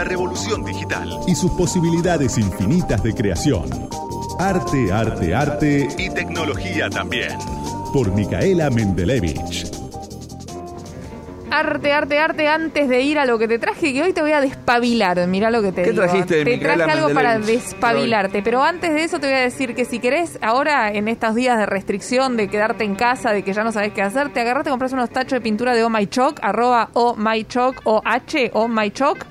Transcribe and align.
la 0.00 0.04
revolución 0.04 0.64
digital 0.64 1.10
y 1.26 1.34
sus 1.34 1.50
posibilidades 1.50 2.38
infinitas 2.38 3.02
de 3.02 3.12
creación. 3.14 3.68
Arte, 4.38 4.90
arte, 4.90 5.34
arte 5.34 5.88
y 5.98 6.08
tecnología 6.08 6.88
también. 6.88 7.36
Por 7.92 8.10
Micaela 8.14 8.70
Mendelevich. 8.70 9.70
Arte, 11.50 11.92
arte, 11.92 12.18
arte, 12.18 12.48
antes 12.48 12.88
de 12.88 13.02
ir 13.02 13.18
a 13.18 13.26
lo 13.26 13.36
que 13.36 13.46
te 13.48 13.58
traje, 13.58 13.92
que 13.92 14.02
hoy 14.02 14.12
te 14.14 14.22
voy 14.22 14.32
a 14.32 14.40
despabilar. 14.40 15.26
Mira 15.26 15.50
lo 15.50 15.60
que 15.60 15.72
te 15.72 15.82
¿Qué 15.82 15.90
digo. 15.90 16.04
trajiste, 16.04 16.44
Te 16.44 16.50
Micaela 16.52 16.84
traje 16.84 16.98
algo 17.00 17.12
para 17.12 17.38
despabilarte. 17.38 18.40
Pero 18.42 18.62
antes 18.62 18.94
de 18.94 19.02
eso 19.04 19.18
te 19.18 19.26
voy 19.26 19.36
a 19.36 19.40
decir 19.40 19.74
que 19.74 19.84
si 19.84 19.98
querés, 19.98 20.38
ahora 20.40 20.90
en 20.92 21.08
estos 21.08 21.34
días 21.34 21.58
de 21.58 21.66
restricción, 21.66 22.38
de 22.38 22.48
quedarte 22.48 22.84
en 22.84 22.94
casa, 22.94 23.32
de 23.32 23.42
que 23.42 23.52
ya 23.52 23.64
no 23.64 23.72
sabes 23.72 23.92
qué 23.92 24.00
hacer, 24.00 24.32
te 24.32 24.40
agarraste, 24.40 24.70
compras 24.70 24.92
unos 24.94 25.10
tachos 25.10 25.32
de 25.32 25.40
pintura 25.42 25.74
de 25.74 25.84
Oh 25.84 25.90
My 25.90 26.06
Chalk, 26.06 26.38
arroba 26.40 26.88
Oh 26.94 27.16
My 27.16 27.44
Chalk, 27.44 27.82
o 27.84 28.00
H, 28.02 28.52
Oh 28.54 28.68
My 28.68 28.90
Chalk, 28.92 29.26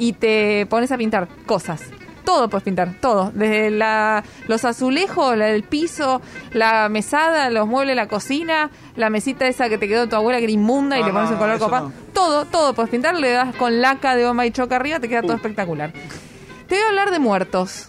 y 0.00 0.14
te 0.14 0.66
pones 0.66 0.90
a 0.90 0.96
pintar 0.98 1.28
cosas. 1.46 1.82
Todo 2.24 2.48
puedes 2.48 2.64
pintar, 2.64 2.94
todo. 3.00 3.32
Desde 3.34 3.70
la, 3.70 4.22
los 4.48 4.64
azulejos, 4.64 5.36
la- 5.36 5.48
el 5.50 5.62
piso, 5.62 6.20
la 6.52 6.88
mesada, 6.88 7.50
los 7.50 7.66
muebles, 7.66 7.96
la 7.96 8.08
cocina, 8.08 8.70
la 8.96 9.10
mesita 9.10 9.46
esa 9.46 9.68
que 9.68 9.78
te 9.78 9.88
quedó 9.88 10.08
tu 10.08 10.16
abuela 10.16 10.38
que 10.38 10.44
era 10.44 10.52
inmunda 10.52 10.98
y 10.98 11.02
Ah, 11.02 11.06
le 11.06 11.12
pones 11.12 11.30
un 11.30 11.36
color 11.38 11.58
copado. 11.58 11.88
no. 11.88 11.94
Todo, 12.12 12.44
todo 12.46 12.72
puedes 12.74 12.90
pintar, 12.90 13.14
le 13.14 13.30
das 13.30 13.54
con 13.56 13.80
laca 13.80 14.16
de 14.16 14.26
Oma 14.26 14.46
y 14.46 14.50
Choc 14.52 14.70
arriba, 14.72 15.00
te 15.00 15.08
queda 15.08 15.22
todo 15.22 15.34
espectacular. 15.34 15.92
Te 15.92 16.74
voy 16.76 16.84
a 16.84 16.88
hablar 16.88 17.10
de 17.10 17.18
muertos. 17.18 17.88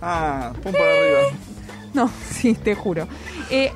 Ah, 0.00 0.52
pum 0.62 0.72
para 0.72 0.84
arriba. 0.84 1.20
No, 1.94 2.10
sí, 2.30 2.54
te 2.54 2.74
juro. 2.74 3.08
Eh, 3.50 3.72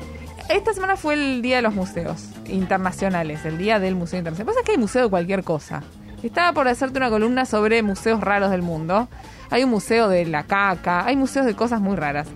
esta 0.49 0.73
semana 0.75 0.97
fue 0.97 1.15
el 1.15 1.43
Día 1.43 1.57
de 1.57 1.63
los 1.63 1.75
Museos 1.75 2.25
Internacionales, 2.47 3.45
el 3.45 3.59
Día 3.59 3.79
del 3.81 3.95
Museo 3.97 4.19
Internacional. 4.19 4.55
Pasa 4.55 4.65
que 4.65 4.73
hay 4.73 4.79
museo 4.79 5.03
de 5.05 5.11
cualquier 5.11 5.43
cosa. 5.43 5.83
Estaba 6.27 6.53
por 6.53 6.69
hacerte 6.69 6.99
una 6.99 7.11
columna 7.11 7.45
sobre 7.45 7.83
museos 7.83 8.21
raros 8.21 8.51
del 8.51 8.63
mundo. 8.63 9.09
Hay 9.51 9.63
un 9.65 9.71
museo 9.71 10.09
de 10.09 10.25
la 10.27 10.45
caca, 10.45 11.05
hay 11.07 11.17
museos 11.17 11.47
de 11.47 11.55
cosas 11.55 11.81
muy 11.81 11.97
raras. 11.97 12.27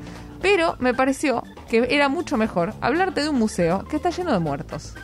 Pero 0.41 0.77
me 0.79 0.95
pareció 0.95 1.43
que 1.69 1.87
era 1.91 2.09
mucho 2.09 2.37
mejor 2.37 2.75
hablarte 2.81 3.23
de 3.23 3.29
un 3.29 3.39
museo 3.39 3.85
que 3.89 3.97
está 3.97 4.11
lleno 4.11 4.33
de 4.33 4.39
muertos, 4.39 4.95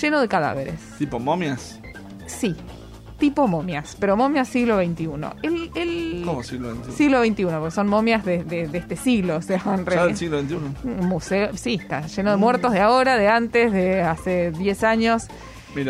lleno 0.00 0.20
de 0.20 0.28
cadáveres. 0.28 0.74
Tipo 0.98 1.18
momias. 1.18 1.78
Sí, 2.26 2.54
tipo 3.18 3.46
momias, 3.48 3.96
pero 3.98 4.16
momias 4.16 4.48
siglo 4.48 4.76
XXI. 4.78 5.08
El, 5.42 5.70
el 5.74 6.22
¿Cómo 6.26 6.42
siglo 6.42 6.74
XXI? 6.74 6.92
siglo 6.92 7.24
XXI, 7.24 7.44
porque 7.44 7.70
son 7.70 7.88
momias 7.88 8.24
de, 8.24 8.44
de- 8.44 8.68
de 8.68 8.78
este 8.78 8.96
siglo, 8.96 9.36
o 9.36 9.42
sea, 9.42 9.62
en 9.66 9.86
realidad. 9.86 10.16
siglo 10.16 10.40
XXI. 10.40 10.54
Un 10.84 11.06
museo, 11.08 11.56
sí, 11.56 11.78
está 11.80 12.06
lleno 12.06 12.30
de 12.32 12.36
muertos 12.36 12.72
de 12.72 12.80
ahora, 12.80 13.16
de 13.16 13.28
antes, 13.28 13.72
de 13.72 14.02
hace 14.02 14.50
10 14.52 14.84
años. 14.84 15.26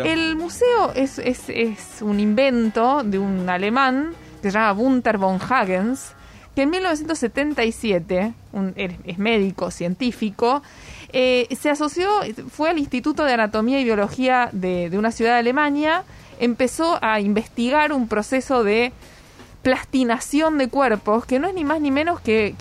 El 0.05 0.35
museo 0.35 0.91
es, 0.95 1.17
es, 1.19 1.49
es 1.49 2.01
un 2.01 2.19
invento 2.19 3.03
de 3.03 3.17
un 3.19 3.49
alemán 3.49 4.13
que 4.41 4.51
se 4.51 4.57
llama 4.57 4.71
Gunther 4.71 5.17
von 5.17 5.39
Hagens, 5.41 6.13
que 6.55 6.63
en 6.63 6.69
1977, 6.71 8.33
un- 8.53 8.73
es 8.75 9.17
médico, 9.17 9.71
científico, 9.71 10.61
eh, 11.13 11.47
se 11.57 11.69
asoció, 11.69 12.09
fue 12.49 12.69
al 12.69 12.77
Instituto 12.77 13.23
de 13.23 13.33
Anatomía 13.33 13.79
y 13.79 13.83
Biología 13.83 14.49
de, 14.51 14.89
de 14.89 14.97
una 14.97 15.11
ciudad 15.11 15.33
de 15.33 15.39
Alemania, 15.39 16.03
empezó 16.39 16.97
a 17.01 17.19
investigar 17.19 17.93
un 17.93 18.07
proceso 18.07 18.63
de 18.63 18.91
plastinación 19.61 20.57
de 20.57 20.67
cuerpos, 20.69 21.25
que 21.25 21.39
no 21.39 21.47
es 21.47 21.53
ni 21.53 21.63
más 21.63 21.79
ni 21.81 21.91
menos 21.91 22.19
que- 22.19 22.55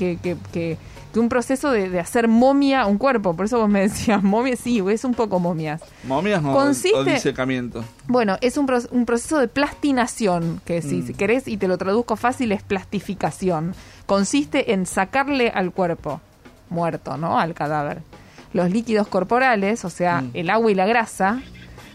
que 1.12 1.19
un 1.20 1.28
proceso 1.28 1.70
de, 1.70 1.89
de 1.91 1.98
hacer 2.00 2.28
momia 2.28 2.86
un 2.86 2.98
cuerpo. 2.98 3.34
Por 3.34 3.47
eso 3.47 3.58
vos 3.58 3.69
me 3.69 3.80
decías, 3.89 4.22
momia, 4.22 4.56
sí, 4.56 4.83
es 4.91 5.05
un 5.05 5.14
poco 5.14 5.39
momias. 5.41 5.83
¿Momias 6.05 6.42
no? 6.42 6.52
Consiste- 6.55 6.97
O 6.98 7.05
disecamiento. 7.05 7.84
Bueno, 8.06 8.36
es 8.41 8.56
un, 8.56 8.67
pro- 8.67 8.78
un 8.92 9.05
proceso 9.06 9.39
de 9.39 9.48
plastinación, 9.48 10.61
que 10.64 10.83
si, 10.83 11.02
si 11.02 11.14
querés 11.14 11.48
y 11.48 11.56
te 11.56 11.69
lo 11.69 11.78
traduzco 11.78 12.17
fácil 12.17 12.52
es 12.52 12.62
plastificación. 12.62 13.75
Consiste 14.06 14.72
en 14.72 14.86
sacarle 14.86 15.50
al 15.50 15.72
cuerpo 15.72 16.20
muerto, 16.69 17.17
¿no? 17.17 17.39
Al 17.39 17.55
cadáver. 17.55 18.02
Los 18.52 18.70
líquidos 18.70 19.07
corporales, 19.08 19.84
o 19.84 19.90
sea, 19.90 20.23
Mm. 20.23 20.30
el 20.34 20.51
agua 20.51 20.70
y 20.70 20.74
la 20.74 20.86
grasa, 20.86 21.40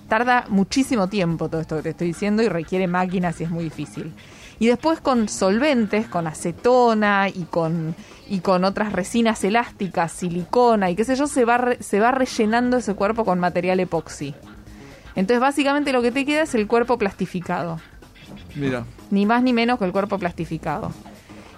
tarda 0.07 0.45
muchísimo 0.49 1.07
tiempo 1.07 1.49
todo 1.49 1.61
esto 1.61 1.75
que 1.77 1.81
te 1.83 1.89
estoy 1.89 2.07
diciendo 2.07 2.43
y 2.43 2.47
requiere 2.49 2.87
máquinas 2.87 3.39
y 3.41 3.45
es 3.45 3.49
muy 3.49 3.63
difícil. 3.65 4.13
Y 4.59 4.67
después 4.67 5.01
con 5.01 5.27
solventes, 5.27 6.07
con 6.07 6.27
acetona 6.27 7.27
y 7.29 7.43
con, 7.49 7.95
y 8.29 8.39
con 8.39 8.63
otras 8.63 8.93
resinas 8.93 9.43
elásticas, 9.43 10.11
silicona 10.11 10.89
y 10.89 10.95
qué 10.95 11.03
sé 11.03 11.15
yo, 11.15 11.27
se 11.27 11.43
va, 11.45 11.57
re- 11.57 11.83
se 11.83 11.99
va 11.99 12.11
rellenando 12.11 12.77
ese 12.77 12.93
cuerpo 12.95 13.25
con 13.25 13.39
material 13.39 13.79
epoxi. 13.79 14.33
Entonces 15.15 15.41
básicamente 15.41 15.91
lo 15.93 16.01
que 16.01 16.11
te 16.11 16.25
queda 16.25 16.43
es 16.43 16.55
el 16.55 16.67
cuerpo 16.67 16.97
plastificado. 16.97 17.79
Mira. 18.55 18.85
Ni 19.11 19.25
más 19.25 19.43
ni 19.43 19.53
menos 19.53 19.77
que 19.79 19.85
el 19.85 19.91
cuerpo 19.91 20.17
plastificado. 20.17 20.91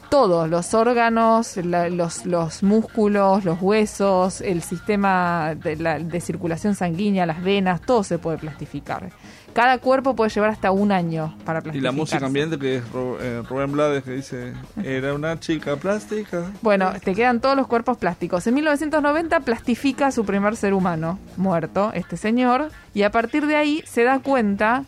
Todos, 0.10 0.50
los 0.50 0.74
órganos, 0.74 1.58
la- 1.58 1.90
los, 1.90 2.26
los 2.26 2.64
músculos, 2.64 3.44
los 3.44 3.62
huesos, 3.62 4.40
el 4.40 4.62
sistema 4.62 5.54
de, 5.56 5.76
la- 5.76 6.00
de 6.00 6.22
circulación 6.22 6.76
sanguínea, 6.76 7.26
las 7.26 7.44
venas, 7.44 7.82
todo 7.82 8.04
se 8.04 8.18
puede 8.18 8.38
plastificar. 8.38 9.10
Cada 9.54 9.80
cuerpo 9.80 10.16
puede 10.16 10.30
llevar 10.30 10.52
hasta 10.52 10.72
un 10.72 10.92
año 10.92 11.36
para 11.44 11.60
Y 11.60 11.64
plastificarse. 11.64 11.82
la 11.82 11.92
música 11.92 12.26
ambiente 12.26 12.58
que 12.60 12.78
es 12.78 12.84
Ru- 12.94 13.18
eh, 13.20 13.42
Rubén 13.50 13.72
Blades 13.74 14.04
que 14.04 14.12
dice, 14.12 14.54
era 14.84 15.14
una 15.14 15.40
chica 15.40 15.76
plástica. 15.76 16.44
Bueno, 16.62 16.94
te 17.04 17.14
quedan 17.16 17.42
todos 17.42 17.58
los 17.58 17.68
cuerpos 17.68 17.98
plásticos. 17.98 18.46
En 18.48 18.54
1990 18.54 19.40
plastifica 19.42 20.12
su 20.12 20.26
primer 20.26 20.56
ser 20.56 20.74
humano 20.74 21.20
muerto, 21.38 21.92
este 21.94 22.16
señor, 22.18 22.70
y 22.94 23.02
a 23.02 23.12
partir 23.12 23.46
de 23.48 23.56
ahí 23.56 23.84
se 23.88 24.04
da 24.04 24.20
cuenta 24.20 24.84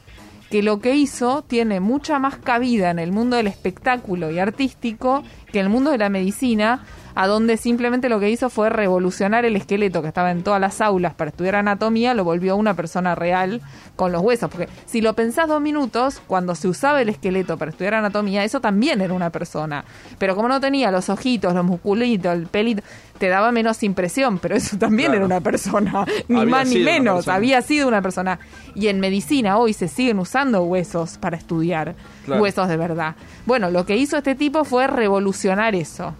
que 0.50 0.64
lo 0.64 0.80
que 0.80 0.96
hizo 0.96 1.44
tiene 1.44 1.80
mucha 1.80 2.20
más 2.20 2.38
cabida 2.38 2.90
en 2.90 3.00
el 3.00 3.12
mundo 3.12 3.38
del 3.38 3.48
espectáculo 3.48 4.32
y 4.32 4.40
artístico 4.40 5.24
que 5.52 5.60
en 5.60 5.66
el 5.66 5.72
mundo 5.72 5.92
de 5.92 5.98
la 5.98 6.10
medicina, 6.10 6.84
a 7.22 7.28
donde 7.28 7.58
simplemente 7.58 8.08
lo 8.08 8.18
que 8.22 8.30
hizo 8.30 8.50
fue 8.50 8.70
revolucionar 8.70 9.44
el 9.44 9.58
esqueleto 9.58 10.02
que 10.02 10.08
estaba 10.08 10.32
en 10.32 10.42
todas 10.42 10.62
las 10.62 10.80
aulas 10.80 11.14
para 11.16 11.32
estudiar 11.32 11.56
anatomía, 11.56 12.14
lo 12.14 12.24
volvió 12.24 12.56
una 12.56 12.76
persona 12.76 13.14
real 13.14 13.62
con 13.98 14.14
los 14.14 14.22
huesos. 14.22 14.50
Porque 14.50 14.70
si 14.86 15.02
lo 15.02 15.14
pensás 15.16 15.50
dos 15.50 15.60
minutos, 15.60 16.22
cuando 16.28 16.56
se 16.56 16.70
usaba 16.70 17.02
el 17.02 17.10
esqueleto 17.10 17.58
para 17.58 17.72
estudiar 17.72 17.96
anatomía, 17.96 18.46
eso 18.46 18.62
también 18.62 19.02
era 19.02 19.14
una 19.14 19.32
persona. 19.32 19.84
Pero 20.18 20.34
como 20.34 20.48
no 20.48 20.62
tenía 20.62 20.92
los 20.92 21.10
ojitos, 21.10 21.54
los 21.54 21.66
musculitos, 21.66 22.34
el 22.34 22.48
pelito, 22.48 22.84
te 23.18 23.28
daba 23.28 23.52
menos 23.52 23.84
impresión, 23.84 24.40
pero 24.40 24.56
eso 24.56 24.78
también 24.78 25.08
Claro. 25.10 25.18
era 25.18 25.26
una 25.26 25.42
persona, 25.42 26.06
ni 26.30 26.40
Había 26.40 26.50
más 26.52 26.70
ni 26.70 26.80
menos, 26.80 27.28
había 27.28 27.62
sido 27.62 27.90
una 27.90 28.02
persona. 28.02 28.40
Y 28.76 28.88
en 28.88 29.02
medicina 29.02 29.58
hoy 29.58 29.74
se 29.74 29.90
siguen 29.90 30.20
usando 30.20 30.64
huesos 30.64 31.18
para 31.18 31.36
estudiar, 31.36 31.96
Claro. 32.24 32.42
huesos 32.42 32.70
de 32.70 32.78
verdad. 32.78 33.16
Bueno, 33.46 33.70
lo 33.72 33.86
que 33.86 33.98
hizo 33.98 34.16
este 34.16 34.36
tipo 34.36 34.64
fue 34.64 34.88
revolucionar 34.88 35.76
eso 35.76 36.16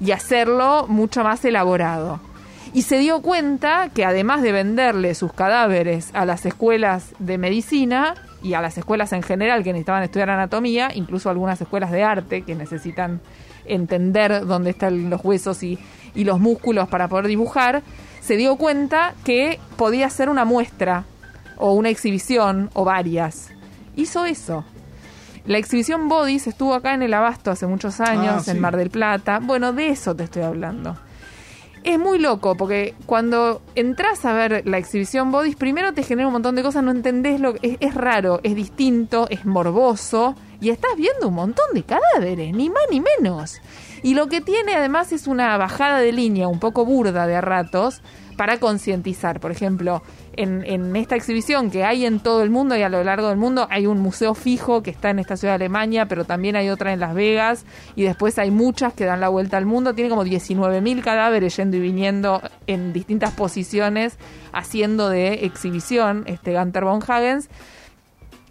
y 0.00 0.12
hacerlo 0.12 0.86
mucho 0.88 1.22
más 1.24 1.44
elaborado. 1.44 2.20
Y 2.74 2.82
se 2.82 2.98
dio 2.98 3.22
cuenta 3.22 3.88
que 3.94 4.04
además 4.04 4.42
de 4.42 4.52
venderle 4.52 5.14
sus 5.14 5.32
cadáveres 5.32 6.10
a 6.12 6.24
las 6.24 6.44
escuelas 6.44 7.14
de 7.18 7.38
medicina 7.38 8.14
y 8.42 8.54
a 8.54 8.60
las 8.60 8.76
escuelas 8.76 9.12
en 9.12 9.22
general 9.22 9.64
que 9.64 9.72
necesitaban 9.72 10.02
estudiar 10.02 10.30
anatomía, 10.30 10.90
incluso 10.94 11.30
algunas 11.30 11.60
escuelas 11.60 11.90
de 11.90 12.04
arte 12.04 12.42
que 12.42 12.54
necesitan 12.54 13.20
entender 13.64 14.46
dónde 14.46 14.70
están 14.70 15.10
los 15.10 15.24
huesos 15.24 15.62
y, 15.62 15.78
y 16.14 16.24
los 16.24 16.40
músculos 16.40 16.88
para 16.88 17.08
poder 17.08 17.26
dibujar, 17.26 17.82
se 18.20 18.36
dio 18.36 18.56
cuenta 18.56 19.14
que 19.24 19.58
podía 19.76 20.10
ser 20.10 20.28
una 20.28 20.44
muestra 20.44 21.04
o 21.56 21.72
una 21.72 21.88
exhibición 21.88 22.70
o 22.74 22.84
varias. 22.84 23.50
Hizo 23.96 24.24
eso. 24.24 24.64
La 25.48 25.58
exhibición 25.58 26.08
Bodies 26.08 26.46
estuvo 26.46 26.74
acá 26.74 26.94
en 26.94 27.02
el 27.02 27.12
Abasto 27.14 27.50
hace 27.50 27.66
muchos 27.66 28.00
años, 28.00 28.34
Ah, 28.36 28.40
sí. 28.44 28.50
en 28.52 28.60
Mar 28.60 28.76
del 28.76 28.90
Plata. 28.90 29.40
Bueno, 29.42 29.72
de 29.72 29.88
eso 29.88 30.14
te 30.14 30.24
estoy 30.24 30.42
hablando. 30.42 30.96
Es 31.84 31.98
muy 31.98 32.18
loco 32.18 32.54
porque 32.56 32.94
cuando 33.06 33.62
entras 33.74 34.24
a 34.26 34.32
ver 34.34 34.62
la 34.66 34.76
exhibición 34.78 35.30
Bodies, 35.32 35.56
primero 35.56 35.94
te 35.94 36.02
genera 36.02 36.26
un 36.28 36.34
montón 36.34 36.54
de 36.54 36.62
cosas, 36.62 36.84
no 36.84 36.90
entendés 36.90 37.40
lo 37.40 37.54
que 37.54 37.66
es, 37.66 37.76
es 37.80 37.94
raro, 37.94 38.40
es 38.42 38.54
distinto, 38.54 39.26
es 39.30 39.46
morboso 39.46 40.34
y 40.60 40.68
estás 40.70 40.90
viendo 40.96 41.28
un 41.28 41.34
montón 41.34 41.66
de 41.72 41.82
cadáveres, 41.82 42.54
ni 42.54 42.68
más 42.68 42.82
ni 42.90 43.00
menos. 43.00 43.60
Y 44.02 44.14
lo 44.14 44.28
que 44.28 44.40
tiene 44.40 44.74
además 44.74 45.12
es 45.12 45.26
una 45.26 45.56
bajada 45.56 45.98
de 45.98 46.12
línea 46.12 46.48
un 46.48 46.60
poco 46.60 46.84
burda 46.84 47.26
de 47.26 47.40
ratos 47.40 48.02
para 48.38 48.58
concientizar. 48.58 49.40
Por 49.40 49.50
ejemplo, 49.50 50.02
en, 50.34 50.64
en 50.64 50.94
esta 50.94 51.16
exhibición 51.16 51.70
que 51.70 51.84
hay 51.84 52.06
en 52.06 52.20
todo 52.20 52.42
el 52.42 52.50
mundo 52.50 52.76
y 52.76 52.82
a 52.82 52.88
lo 52.88 53.02
largo 53.02 53.28
del 53.28 53.36
mundo, 53.36 53.66
hay 53.68 53.86
un 53.86 53.98
museo 53.98 54.34
fijo 54.34 54.82
que 54.82 54.90
está 54.90 55.10
en 55.10 55.18
esta 55.18 55.36
ciudad 55.36 55.58
de 55.58 55.64
Alemania, 55.64 56.06
pero 56.06 56.24
también 56.24 56.54
hay 56.54 56.70
otra 56.70 56.92
en 56.92 57.00
Las 57.00 57.14
Vegas 57.14 57.66
y 57.96 58.04
después 58.04 58.38
hay 58.38 58.52
muchas 58.52 58.94
que 58.94 59.04
dan 59.04 59.20
la 59.20 59.28
vuelta 59.28 59.56
al 59.56 59.66
mundo. 59.66 59.94
Tiene 59.94 60.08
como 60.08 60.24
19.000 60.24 61.02
cadáveres 61.02 61.56
yendo 61.56 61.76
y 61.76 61.80
viniendo 61.80 62.40
en 62.68 62.92
distintas 62.92 63.34
posiciones, 63.34 64.16
haciendo 64.52 65.08
de 65.08 65.44
exhibición 65.44 66.22
este 66.26 66.54
Gunther 66.54 66.84
von 66.84 67.02
Hagens. 67.06 67.50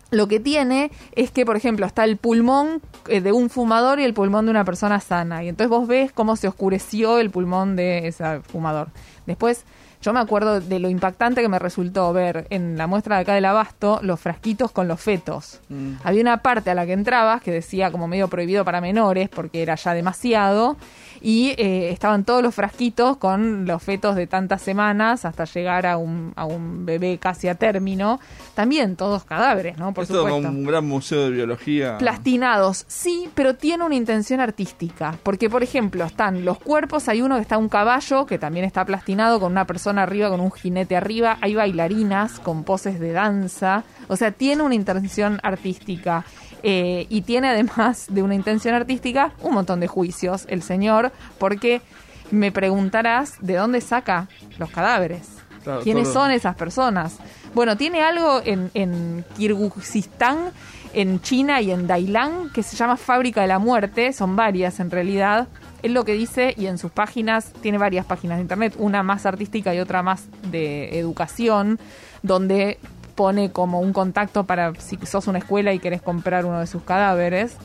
Lo 0.10 0.28
que 0.28 0.40
tiene 0.40 0.92
es 1.14 1.32
que, 1.32 1.46
por 1.46 1.58
ejemplo, 1.58 1.86
está 1.86 2.04
el 2.06 2.18
pulmón 2.18 2.82
eh, 3.08 3.20
de 3.20 3.32
un 3.32 3.50
fumador 3.50 4.00
y 4.00 4.04
el 4.04 4.14
pulmón 4.14 4.46
de 4.46 4.52
una 4.52 4.64
persona 4.64 5.00
sana. 5.00 5.44
Y 5.44 5.50
entonces 5.50 5.70
vos 5.70 5.88
ves 5.88 6.12
cómo 6.12 6.36
se 6.36 6.48
oscureció 6.48 7.20
el 7.20 7.30
pulmón 7.30 7.76
de 7.76 8.08
ese 8.08 8.42
fumador. 8.42 8.88
Después 9.26 9.66
Yo 10.02 10.14
me 10.14 10.20
acuerdo 10.20 10.62
de 10.62 10.80
lo 10.80 10.90
impactante 10.90 11.42
que 11.42 11.50
me 11.50 11.60
resultó 11.60 12.14
ver 12.14 12.46
en 12.50 12.78
la 12.78 12.88
muestra 12.88 13.16
de 13.16 13.24
acá 13.24 13.34
del 13.34 13.46
Abasto 13.46 14.00
los 14.04 14.20
frasquitos 14.20 14.72
con 14.72 14.88
los 14.88 15.02
fetos. 15.02 15.60
Mm. 15.70 15.94
Había 16.04 16.22
una 16.22 16.38
parte 16.38 16.70
a 16.70 16.76
la 16.76 16.86
que 16.86 16.94
entrabas 16.94 17.42
que 17.42 17.52
decía 17.52 17.92
como 17.92 18.08
medio 18.08 18.28
prohibido 18.28 18.64
para 18.64 18.80
menores 18.80 19.28
porque 19.28 19.62
era 19.62 19.76
ya 19.76 19.94
demasiado 19.94 20.78
y 21.22 21.50
eh, 21.58 21.92
estaban 21.92 22.24
todos 22.24 22.42
los 22.44 22.54
frasquitos 22.54 23.18
con 23.18 23.66
los 23.66 23.82
fetos 23.82 24.16
de 24.16 24.28
tantas 24.28 24.62
semanas 24.62 25.26
hasta 25.26 25.46
llegar 25.46 25.86
a 25.86 25.98
un, 25.98 26.34
a 26.36 26.46
un 26.46 26.86
bebé 26.86 27.18
casi 27.18 27.48
a 27.48 27.56
término. 27.56 28.20
También 28.56 28.96
todos 28.96 29.24
cadáveres, 29.24 29.78
¿no? 29.78 29.94
Por 29.94 30.04
Esto 30.04 30.24
supuesto. 30.24 30.50
un 30.50 30.66
gran 30.66 30.86
museo 30.86 31.26
de 31.26 31.32
biología. 31.32 31.98
Plastinados, 31.98 32.86
sí, 32.88 33.30
pero 33.36 33.56
tiene 33.56 33.84
una 33.84 33.96
intención 33.96 34.40
artística. 34.40 35.18
Porque, 35.24 35.50
por 35.50 35.64
ejemplo, 35.64 36.06
están 36.06 36.46
los 36.46 36.60
cuerpos, 36.60 37.08
hay 37.08 37.22
uno 37.22 37.36
que 37.36 37.42
está 37.42 37.58
un 37.58 37.70
caballo, 37.70 38.26
que 38.26 38.40
también 38.40 38.66
está 38.66 38.86
plastinado, 38.86 39.40
con 39.40 39.52
una 39.52 39.66
persona 39.66 40.04
arriba, 40.04 40.30
con 40.30 40.40
un 40.40 40.52
jinete 40.52 40.96
arriba, 40.96 41.38
hay 41.42 41.56
bailarinas 41.56 42.40
con 42.40 42.64
poses 42.64 43.00
de 43.00 43.12
danza. 43.12 43.84
O 44.08 44.16
sea, 44.16 44.32
tiene 44.32 44.64
una 44.64 44.76
intención 44.76 45.40
artística. 45.44 46.26
Eh, 46.70 47.06
y 47.10 47.22
tiene 47.22 47.48
además 47.48 48.08
de 48.10 48.22
una 48.22 48.36
intención 48.36 48.76
artística 48.76 49.32
un 49.42 49.54
montón 49.54 49.80
de 49.80 49.88
juicios 49.88 50.46
el 50.50 50.62
señor, 50.62 51.14
porque 51.40 51.82
me 52.30 52.52
preguntarás 52.52 53.36
de 53.40 53.56
dónde 53.56 53.80
saca 53.80 54.28
los 54.58 54.70
cadáveres. 54.70 55.30
Claro, 55.64 55.80
¿Quiénes 55.82 56.04
todo- 56.12 56.24
son 56.26 56.32
esas 56.32 56.58
personas? 56.58 57.20
Bueno, 57.54 57.78
tiene 57.78 58.02
algo 58.02 58.42
en, 58.44 58.70
en 58.74 59.24
Kirguistán, 59.38 60.52
en 60.94 61.22
China 61.22 61.62
y 61.62 61.72
en 61.72 61.88
Dailán 61.88 62.50
que 62.54 62.64
se 62.64 62.76
llama 62.76 62.98
Fábrica 62.98 63.40
de 63.42 63.48
la 63.48 63.60
Muerte, 63.60 64.12
son 64.12 64.36
varias 64.36 64.82
en 64.82 64.92
realidad. 64.92 65.48
Él 65.84 65.94
lo 65.94 66.04
que 66.04 66.14
dice, 66.14 66.54
y 66.58 66.66
en 66.66 66.78
sus 66.78 66.92
páginas, 66.92 67.54
tiene 67.62 67.78
varias 67.78 68.06
páginas 68.06 68.40
de 68.40 68.42
internet, 68.42 68.74
una 68.78 69.04
más 69.04 69.26
artística 69.26 69.74
y 69.74 69.80
otra 69.80 70.04
más 70.04 70.26
de 70.52 71.00
educación, 71.00 71.80
donde 72.24 72.78
pone 73.18 73.52
como 73.52 73.82
un 73.82 73.92
contacto 73.92 74.46
para 74.46 74.74
si 74.76 74.98
sos 75.06 75.28
una 75.28 75.40
escuela 75.40 75.74
y 75.74 75.80
querés 75.80 76.02
comprar 76.02 76.46
uno 76.46 76.62
de 76.62 76.68
sus 76.68 76.84
cadáveres, 76.84 77.58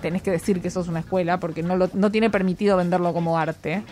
tenés 0.00 0.22
que 0.22 0.30
decir 0.30 0.60
que 0.60 0.70
sos 0.70 0.86
una 0.86 1.00
escuela 1.00 1.40
porque 1.40 1.64
no, 1.64 1.76
lo- 1.76 1.90
no 1.94 2.12
tiene 2.12 2.30
permitido 2.30 2.76
venderlo 2.76 3.12
como 3.12 3.36
arte. 3.38 3.82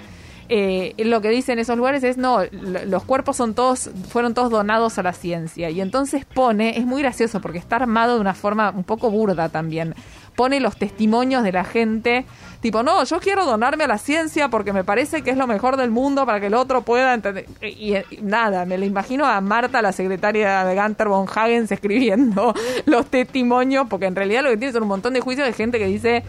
Eh, 0.49 0.95
lo 0.99 1.21
que 1.21 1.29
dicen 1.31 1.59
esos 1.59 1.77
lugares 1.77 2.05
es 2.05 2.17
no, 2.19 2.39
los 2.53 3.03
cuerpos 3.03 3.37
son 3.37 3.55
todos, 3.55 3.91
fueron 4.11 4.33
todos 4.35 4.51
donados 4.51 4.97
a 4.99 5.03
la 5.03 5.13
ciencia. 5.13 5.71
Y 5.71 5.81
entonces 5.81 6.25
pone, 6.25 6.79
es 6.79 6.87
muy 6.87 7.03
gracioso 7.03 7.41
porque 7.41 7.59
está 7.59 7.75
armado 7.77 8.15
de 8.15 8.21
una 8.21 8.35
forma 8.35 8.71
un 8.71 8.85
poco 8.85 9.11
burda 9.11 9.49
también. 9.49 9.95
Pone 10.37 10.61
los 10.61 10.77
testimonios 10.77 11.43
de 11.43 11.53
la 11.53 11.65
gente, 11.65 12.27
tipo, 12.61 12.83
no, 12.83 13.05
yo 13.05 13.21
quiero 13.21 13.47
donarme 13.47 13.85
a 13.85 13.89
la 13.89 13.99
ciencia 13.99 14.49
porque 14.49 14.73
me 14.73 14.85
parece 14.85 15.23
que 15.23 15.31
es 15.31 15.37
lo 15.37 15.47
mejor 15.47 15.77
del 15.77 15.91
mundo 15.91 16.27
para 16.27 16.41
que 16.41 16.47
el 16.47 16.55
otro 16.55 16.83
pueda 16.83 17.15
entender. 17.15 17.47
Y, 17.63 17.97
y 17.97 18.05
nada, 18.23 18.67
me 18.67 18.77
lo 18.77 18.85
imagino 18.85 19.25
a 19.25 19.41
Marta, 19.41 19.81
la 19.81 19.93
secretaria 19.93 20.65
de 20.65 20.75
Gunter 20.75 21.09
von 21.09 21.27
Hagens, 21.35 21.73
escribiendo 21.73 22.55
los 22.85 23.07
testimonios, 23.07 23.87
porque 23.89 24.07
en 24.07 24.15
realidad 24.15 24.43
lo 24.43 24.51
que 24.51 24.59
tiene 24.59 24.73
son 24.73 24.83
un 24.83 24.89
montón 24.89 25.15
de 25.15 25.21
juicios 25.21 25.47
de 25.47 25.53
gente 25.53 25.79
que 25.79 25.87
dice 25.87 26.23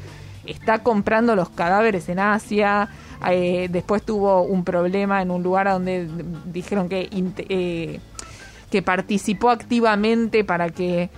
está 0.48 0.80
comprando 0.80 1.36
los 1.36 1.50
cadáveres 1.50 2.10
en 2.10 2.19
Asia. 2.19 2.89
eh, 3.30 3.68
después 3.69 4.03
tuvo 4.03 4.44
un 4.44 4.63
problema 4.63 5.21
en 5.21 5.31
un 5.31 5.44
lugar 5.44 5.68
donde 5.69 6.07
dijeron 6.45 6.88
que, 6.88 7.10
eh, 7.50 8.00
que 8.69 8.81
participó 8.81 9.50
activamente 9.50 10.44
para 10.44 10.69
que 10.69 11.10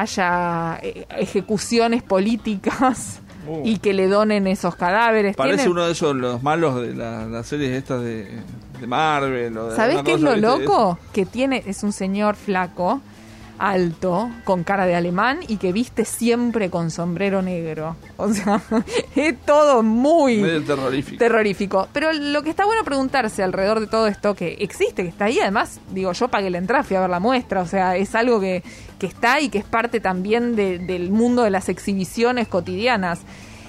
haya 0.00 0.78
eh, 0.82 1.06
ejecuciones 1.18 2.02
políticas 2.02 3.20
Oh. 3.48 3.62
y 3.64 3.78
que 3.78 3.92
le 3.94 4.08
donen 4.08 4.48
esos 4.48 4.74
cadáveres. 4.74 5.36
Parece 5.36 5.68
uno 5.68 5.86
de 5.86 5.92
esos 5.92 6.16
los 6.16 6.42
malos 6.42 6.82
de 6.82 6.94
la- 6.94 7.26
las 7.26 7.46
series 7.46 7.70
estas 7.72 8.02
de, 8.02 8.28
de 8.80 8.86
Marvel. 8.88 9.56
O 9.56 9.68
de 9.70 9.76
¿Sabés 9.76 10.02
qué 10.02 10.14
es 10.14 10.20
lo 10.20 10.34
loco? 10.34 10.98
Que 11.12 11.26
tiene, 11.26 11.62
es 11.64 11.84
un 11.84 11.92
señor 11.92 12.34
flaco, 12.34 13.00
alto, 13.58 14.30
con 14.44 14.64
cara 14.64 14.86
de 14.86 14.94
alemán 14.94 15.40
y 15.48 15.56
que 15.56 15.72
viste 15.72 16.04
siempre 16.04 16.70
con 16.70 16.90
sombrero 16.90 17.42
negro. 17.42 17.96
O 18.16 18.32
sea, 18.32 18.60
es 19.16 19.40
todo 19.44 19.82
muy 19.82 20.38
Medio 20.38 20.64
terrorífico. 20.64 21.18
terrorífico. 21.18 21.88
Pero 21.92 22.12
lo 22.12 22.42
que 22.42 22.50
está 22.50 22.64
bueno 22.64 22.84
preguntarse 22.84 23.42
alrededor 23.42 23.80
de 23.80 23.86
todo 23.86 24.06
esto 24.06 24.34
que 24.34 24.56
existe, 24.60 25.02
que 25.02 25.08
está 25.08 25.26
ahí, 25.26 25.38
además, 25.40 25.80
digo, 25.92 26.12
yo 26.12 26.28
pagué 26.28 26.50
la 26.50 26.58
entrada, 26.58 26.84
fui 26.84 26.96
a 26.96 27.00
ver 27.00 27.10
la 27.10 27.20
muestra, 27.20 27.62
o 27.62 27.66
sea, 27.66 27.96
es 27.96 28.14
algo 28.14 28.40
que, 28.40 28.62
que 28.98 29.06
está 29.06 29.40
y 29.40 29.48
que 29.48 29.58
es 29.58 29.64
parte 29.64 30.00
también 30.00 30.56
de- 30.56 30.78
del 30.78 31.10
mundo 31.10 31.42
de 31.42 31.50
las 31.50 31.68
exhibiciones 31.68 32.48
cotidianas. 32.48 33.20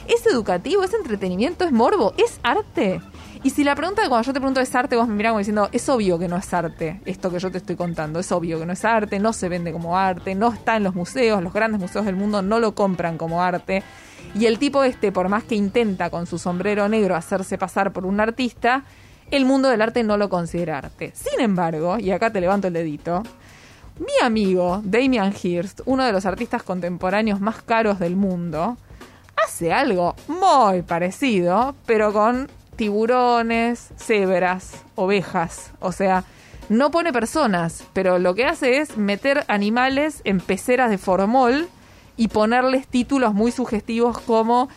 ¿Es 0.08 0.26
educativo? 0.26 0.84
¿Es 0.84 0.94
entretenimiento? 0.94 1.66
¿Es 1.66 1.72
morbo? 1.74 2.14
¿Es 2.18 2.40
arte? 2.42 3.02
Y 3.44 3.52
si 3.52 3.64
la 3.64 3.76
pregunta 3.76 4.08
cuando 4.10 4.26
yo 4.26 4.34
te 4.34 4.40
pregunto 4.40 4.60
es 4.60 4.74
arte, 4.76 4.96
vos 4.96 5.08
me 5.08 5.16
mirás 5.16 5.32
como 5.32 5.40
diciendo, 5.40 5.70
es 5.72 5.88
obvio 5.90 6.18
que 6.18 6.28
no 6.28 6.38
es 6.38 6.54
arte, 6.54 7.02
esto 7.06 7.32
que 7.32 7.40
yo 7.40 7.52
te 7.52 7.60
estoy 7.60 7.76
contando, 7.76 8.20
es 8.20 8.32
obvio 8.32 8.60
que 8.60 8.66
no 8.66 8.74
es 8.74 8.84
arte, 8.84 9.20
no 9.20 9.34
se 9.34 9.50
vende 9.50 9.72
como 9.72 9.98
arte, 9.98 10.36
no 10.36 10.52
está 10.52 10.78
en 10.78 10.84
los 10.84 10.96
museos, 10.96 11.42
los 11.44 11.54
grandes 11.54 11.80
museos 11.80 12.06
del 12.06 12.16
mundo 12.16 12.42
no 12.42 12.60
lo 12.60 12.74
compran 12.74 13.18
como 13.18 13.42
arte. 13.42 13.84
Y 14.36 14.46
el 14.46 14.60
tipo 14.60 14.84
este, 14.84 15.12
por 15.12 15.30
más 15.30 15.44
que 15.44 15.56
intenta 15.56 16.10
con 16.10 16.26
su 16.26 16.38
sombrero 16.38 16.90
negro 16.90 17.16
hacerse 17.16 17.58
pasar 17.58 17.92
por 17.94 18.06
un 18.06 18.20
artista, 18.20 18.84
el 19.32 19.46
mundo 19.46 19.70
del 19.70 19.82
arte 19.82 20.04
no 20.04 20.18
lo 20.18 20.30
considera 20.30 20.80
arte. 20.80 21.12
Sin 21.14 21.40
embargo, 21.40 22.00
y 22.00 22.12
acá 22.12 22.32
te 22.32 22.42
levanto 22.42 22.68
el 22.68 22.74
dedito, 22.74 23.24
mi 24.00 24.26
amigo 24.26 24.82
Damian 24.84 25.34
Hirst, 25.42 25.82
uno 25.86 26.06
de 26.06 26.12
los 26.12 26.26
artistas 26.26 26.64
contemporáneos 26.64 27.40
más 27.40 27.62
caros 27.62 28.00
del 28.00 28.16
mundo, 28.16 28.78
hace 29.44 29.74
algo 29.74 30.16
muy 30.28 30.82
parecido, 30.82 31.76
pero 31.86 32.14
con 32.14 32.48
tiburones, 32.78 33.90
cebras, 33.98 34.72
ovejas. 34.96 35.72
O 35.80 35.92
sea, 35.92 36.24
no 36.70 36.92
pone 36.92 37.12
personas, 37.12 37.84
pero 37.94 38.20
lo 38.20 38.34
que 38.36 38.46
hace 38.46 38.78
es 38.80 38.98
meter 38.98 39.44
animales 39.48 40.22
en 40.24 40.40
peceras 40.40 40.90
de 40.90 40.98
formol 40.98 41.68
y 42.16 42.30
ponerles 42.30 42.88
títulos 42.88 43.34
muy 43.34 43.52
sugestivos 43.52 44.20
como 44.20 44.70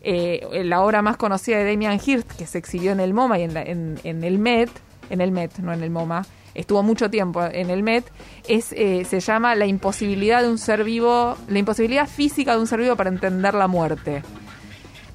eh, 0.00 0.62
la 0.64 0.80
obra 0.82 1.02
más 1.02 1.16
conocida 1.16 1.58
de 1.58 1.70
Damian 1.70 2.00
Hirst, 2.04 2.30
que 2.32 2.46
se 2.46 2.58
exhibió 2.58 2.92
en 2.92 3.00
el 3.00 3.12
MoMA 3.14 3.38
y 3.38 3.42
en, 3.42 3.54
la- 3.54 3.62
el 3.62 4.38
Met, 4.38 4.70
en 5.10 5.20
el 5.20 5.32
Met, 5.32 5.58
no 5.58 5.72
en 5.72 5.82
el 5.82 5.90
MoMA, 5.90 6.24
estuvo 6.54 6.82
mucho 6.82 7.08
tiempo 7.10 7.44
en 7.44 7.70
el 7.70 7.82
Met, 7.82 8.04
es, 8.48 8.72
eh, 8.72 9.04
se 9.08 9.20
llama 9.20 9.54
La 9.54 9.66
imposibilidad 9.66 10.42
de 10.42 10.48
un 10.50 10.58
ser 10.58 10.84
vivo, 10.84 11.36
la 11.48 11.58
imposibilidad 11.58 12.06
física 12.08 12.52
de 12.54 12.60
un 12.60 12.66
ser 12.66 12.80
vivo 12.80 12.96
para 12.96 13.10
entender 13.10 13.54
la 13.54 13.66
muerte. 13.68 14.22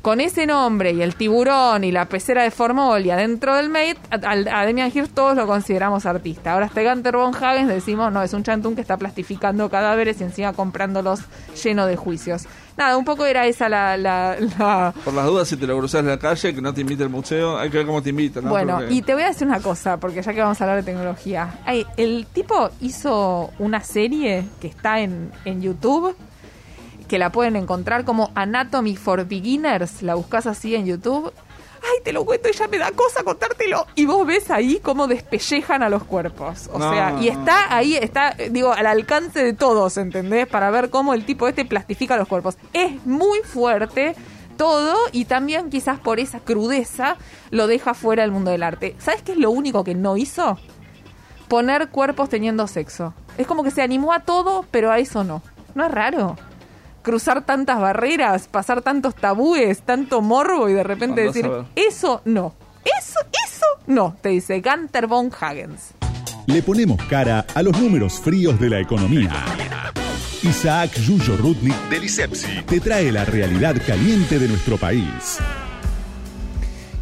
Con 0.03 0.19
ese 0.19 0.45
nombre 0.45 0.91
y 0.91 1.01
el 1.01 1.15
tiburón 1.15 1.85
y 1.85 1.91
la 1.94 2.09
pecera 2.09 2.44
de 2.44 2.51
formol 2.51 3.05
y 3.05 3.09
adentro 3.09 3.55
del 3.55 3.69
Met, 3.69 3.97
a, 4.11 4.15
a- 4.31 4.65
Damian 4.65 4.91
Hirst 4.94 5.13
todos 5.15 5.38
lo 5.38 5.47
consideramos 5.47 6.05
artista. 6.05 6.51
Ahora 6.51 6.65
este 6.65 6.83
Gunter 6.88 7.15
von 7.15 7.33
Hagens 7.33 7.69
decimos, 7.69 8.11
no, 8.11 8.21
es 8.21 8.33
un 8.33 8.44
chantún 8.44 8.75
que 8.75 8.81
está 8.81 8.97
plastificando 8.97 9.69
cadáveres 9.69 10.19
y 10.19 10.25
encima 10.25 10.51
comprándolos 10.51 11.21
lleno 11.63 11.85
de 11.85 11.95
juicios. 11.95 12.44
Nada, 12.75 12.97
un 12.97 13.05
poco 13.05 13.25
era 13.25 13.45
esa 13.47 13.69
la... 13.69 13.95
la- 13.95 14.35
la- 14.60 14.93
Por 15.05 15.13
las 15.13 15.25
dudas, 15.25 15.48
si 15.48 15.55
te 15.55 15.65
lo 15.65 15.77
cruzas 15.77 16.01
en 16.01 16.07
la 16.07 16.19
calle, 16.19 16.53
que 16.53 16.62
no 16.62 16.74
te 16.74 16.81
invite 16.81 17.03
el 17.03 17.10
museo, 17.10 17.57
hay 17.57 17.69
que 17.69 17.77
ver 17.77 17.86
cómo 17.86 18.03
te 18.03 18.10
invitan. 18.10 18.43
¿no? 18.43 18.50
Bueno, 18.50 18.79
Porque- 18.79 18.93
y 18.95 19.01
te 19.03 19.13
voy 19.13 19.24
a 19.24 19.27
decir 19.27 19.48
una 19.48 19.62
cosa, 19.62 19.95
porque 20.01 20.22
ya 20.22 20.33
que 20.33 20.41
vamos 20.41 20.60
a 20.60 20.65
hablar 20.65 20.83
de 20.83 20.91
tecnología. 20.91 21.60
Ay, 21.65 21.88
el 21.95 22.27
tipo 22.33 22.72
hizo 22.81 23.51
una 23.57 23.79
serie 23.79 24.43
que 24.60 24.67
está 24.67 25.00
en, 25.00 25.31
en 25.45 25.62
YouTube, 25.62 26.13
que 27.07 27.19
la 27.19 27.31
pueden 27.31 27.55
encontrar 27.55 28.05
como 28.05 28.31
Anatomy 28.36 28.95
for 28.95 29.25
Beginners. 29.25 30.01
La 30.01 30.15
buscas 30.15 30.45
así 30.48 30.75
en 30.75 30.86
YouTube. 30.86 31.31
Ay, 31.86 32.01
te 32.03 32.13
lo 32.13 32.24
cuento 32.25 32.48
y 32.48 32.53
ya 32.53 32.67
me 32.69 32.77
da 32.77 32.91
cosa 32.91 33.24
contártelo. 33.24 33.86
Y 33.95 34.05
vos 34.05 34.25
ves 34.25 34.50
ahí 34.50 34.79
cómo 34.81 35.07
despellejan 35.07 35.83
a 35.83 35.89
los 35.89 36.05
cuerpos. 36.05 36.69
O 36.72 36.79
No, 36.79 36.89
sea, 36.91 37.17
y 37.19 37.27
está 37.27 37.75
ahí, 37.75 37.95
está, 37.98 38.36
digo, 38.51 38.72
al 38.72 38.86
alcance 38.86 39.43
de 39.43 39.51
todos, 39.53 39.98
¿entendés? 39.98 40.48
Para 40.48 40.72
ver 40.72 40.89
cómo 40.89 41.13
el 41.13 41.25
tipo 41.25 41.45
este 41.48 41.65
plastifica 41.65 42.15
los 42.15 42.29
cuerpos. 42.29 42.57
Es 42.72 43.05
muy 43.05 43.39
fuerte 43.39 44.15
todo 44.55 44.95
y 45.12 45.25
también 45.25 45.69
quizás 45.69 46.00
por 46.00 46.22
esa 46.22 46.39
crudeza 46.39 47.17
lo 47.50 47.67
deja 47.67 47.93
fuera 47.93 48.24
del 48.24 48.31
mundo 48.31 48.51
del 48.51 48.63
arte. 48.63 48.95
¿Sabes 49.00 49.22
qué 49.22 49.33
es 49.33 49.38
lo 49.38 49.51
único 49.51 49.83
que 49.83 49.93
no 49.93 50.15
hizo? 50.15 50.57
Poner 51.50 51.89
cuerpos 51.89 52.29
teniendo 52.29 52.65
sexo. 52.67 53.13
Es 53.38 53.45
como 53.45 53.63
que 53.63 53.72
se 53.72 53.81
animó 53.81 54.13
a 54.13 54.22
todo, 54.22 54.65
pero 54.72 54.89
a 54.89 55.00
eso 55.00 55.24
no. 55.25 55.41
¿No 55.75 55.86
es 55.86 55.91
raro? 55.91 56.38
Cruzar 57.03 57.45
tantas 57.45 57.81
barreras, 57.81 58.48
pasar 58.48 58.81
tantos 58.81 59.13
tabúes, 59.13 59.81
tanto 59.81 60.22
morbo 60.22 60.69
y 60.69 60.74
de 60.74 60.83
repente 60.83 61.22
Andás 61.22 61.36
decir, 61.36 61.51
eso 61.75 62.22
no. 62.24 62.55
Eso, 62.86 63.19
eso 63.45 63.65
no, 63.88 64.15
te 64.22 64.29
dice 64.29 64.62
Gunter 64.62 65.07
von 65.07 65.29
Hagens. 65.38 65.91
Le 66.45 66.63
ponemos 66.63 67.03
cara 67.03 67.45
a 67.53 67.62
los 67.62 67.77
números 67.77 68.22
fríos 68.22 68.57
de 68.57 68.69
la 68.69 68.79
economía. 68.79 69.31
Isaac 70.43 70.93
Yuyo 70.98 71.36
Rudnik 71.36 71.75
Del 71.89 72.05
ISEPSI. 72.05 72.63
te 72.67 72.79
trae 72.79 73.12
la 73.12 73.25
realidad 73.25 73.75
caliente 73.86 74.39
de 74.39 74.48
nuestro 74.48 74.77
país. 74.77 75.39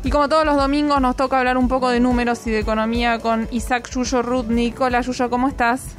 Y 0.03 0.09
como 0.09 0.27
todos 0.29 0.45
los 0.45 0.57
domingos 0.57 0.99
nos 0.99 1.15
toca 1.15 1.37
hablar 1.37 1.57
un 1.57 1.67
poco 1.67 1.89
de 1.89 1.99
números 1.99 2.47
y 2.47 2.49
de 2.49 2.59
economía 2.59 3.19
con 3.19 3.47
Isaac 3.51 3.87
Yuyo 3.91 4.23
Rudnik. 4.23 4.81
Hola 4.81 5.01
Yuyo, 5.01 5.29
¿cómo 5.29 5.47
estás? 5.47 5.95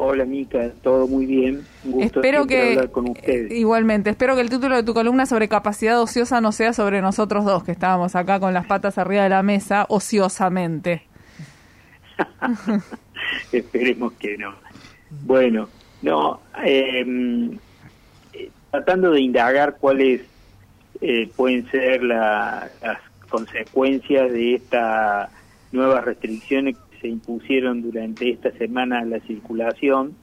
Hola 0.00 0.24
Mica, 0.24 0.70
todo 0.82 1.06
muy 1.08 1.26
bien. 1.26 1.62
Un 1.84 1.92
gusto 1.92 2.20
espero 2.20 2.46
que 2.46 2.70
hablar 2.70 2.90
con 2.90 3.10
ustedes. 3.10 3.50
eh, 3.50 3.56
igualmente, 3.56 4.10
espero 4.10 4.34
que 4.36 4.42
el 4.42 4.50
título 4.50 4.76
de 4.76 4.82
tu 4.82 4.94
columna 4.94 5.26
sobre 5.26 5.48
capacidad 5.48 6.00
ociosa 6.00 6.40
no 6.40 6.52
sea 6.52 6.72
sobre 6.72 7.00
nosotros 7.02 7.44
dos 7.44 7.64
que 7.64 7.72
estábamos 7.72 8.14
acá 8.16 8.38
con 8.40 8.54
las 8.54 8.66
patas 8.66 8.96
arriba 8.98 9.24
de 9.24 9.28
la 9.30 9.42
mesa 9.42 9.86
ociosamente. 9.88 11.02
Esperemos 13.52 14.12
que 14.14 14.36
no. 14.38 14.54
Bueno, 15.24 15.68
no, 16.02 16.40
eh, 16.64 17.56
tratando 18.70 19.10
de 19.10 19.20
indagar 19.20 19.76
cuáles 19.80 20.22
eh, 21.00 21.30
pueden 21.36 21.68
ser 21.70 22.02
la- 22.02 22.68
las 22.82 22.98
consecuencias 23.28 24.32
de 24.32 24.54
estas 24.54 25.30
nuevas 25.72 26.04
restricciones 26.04 26.76
se 27.00 27.08
impusieron 27.08 27.82
durante 27.82 28.30
esta 28.30 28.50
semana 28.52 29.04
la 29.04 29.20
circulación, 29.20 30.16